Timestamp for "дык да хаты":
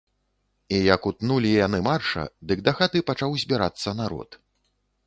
2.53-2.97